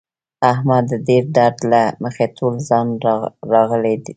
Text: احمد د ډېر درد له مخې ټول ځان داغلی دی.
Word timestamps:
احمد 0.51 0.83
د 0.91 0.93
ډېر 1.07 1.23
درد 1.37 1.57
له 1.71 1.83
مخې 2.03 2.25
ټول 2.37 2.53
ځان 2.69 2.87
داغلی 3.51 3.95
دی. 4.05 4.09